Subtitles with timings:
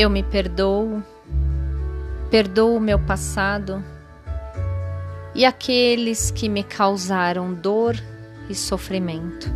[0.00, 1.02] Eu me perdoo,
[2.30, 3.84] perdoo o meu passado
[5.34, 7.96] e aqueles que me causaram dor
[8.48, 9.52] e sofrimento.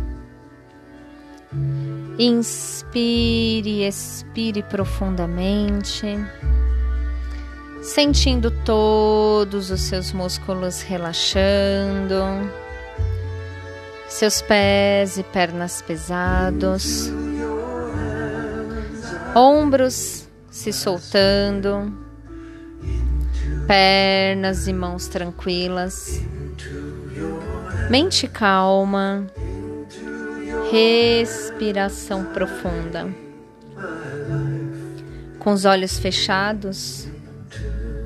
[2.19, 6.07] Inspire expire profundamente,
[7.81, 12.21] sentindo todos os seus músculos relaxando,
[14.09, 17.09] seus pés e pernas pesados,
[19.33, 20.22] ombros
[20.53, 21.91] se soltando,
[23.65, 26.21] pernas e mãos tranquilas,
[27.89, 29.25] mente calma
[30.71, 33.09] respiração profunda.
[35.39, 37.07] Com os olhos fechados,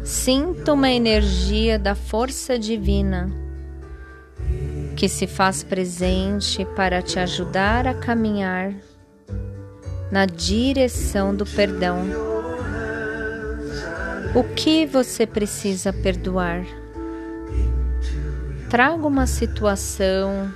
[0.05, 3.29] sinta uma energia da força divina
[4.95, 8.73] que se faz presente para te ajudar a caminhar
[10.09, 12.36] na direção do perdão.
[14.36, 16.66] O que você precisa perdoar?
[18.69, 20.52] Traga uma situação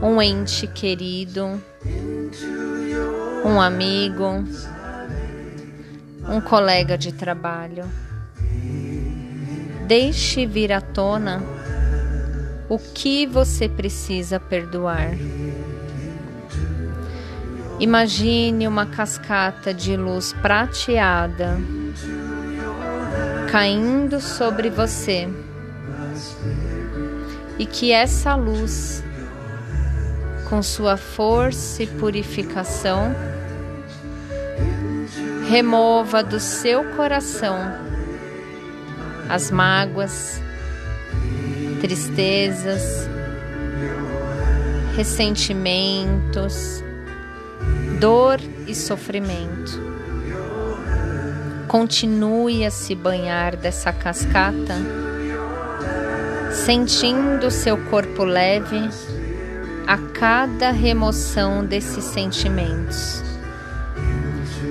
[0.00, 1.60] um ente querido,
[3.44, 4.44] um amigo,
[6.28, 7.84] um colega de trabalho.
[9.86, 11.42] Deixe vir à tona
[12.68, 15.10] o que você precisa perdoar.
[17.80, 21.58] Imagine uma cascata de luz prateada
[23.50, 25.28] caindo sobre você
[27.58, 29.02] e que essa luz
[30.48, 33.14] com sua força e purificação,
[35.48, 37.86] remova do seu coração
[39.28, 40.40] as mágoas,
[41.82, 43.06] tristezas,
[44.96, 46.82] ressentimentos,
[47.98, 49.82] dor e sofrimento.
[51.66, 54.74] Continue a se banhar dessa cascata,
[56.64, 58.88] sentindo seu corpo leve
[59.86, 63.22] a cada remoção desses sentimentos.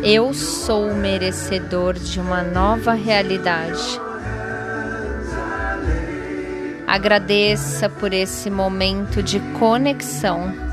[0.03, 3.99] Eu sou merecedor de uma nova realidade.
[6.87, 10.66] Agradeça por esse momento de conexão.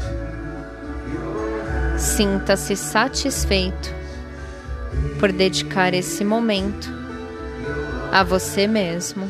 [2.04, 3.92] Sinta-se satisfeito
[5.18, 6.92] por dedicar esse momento
[8.12, 9.28] a você mesmo.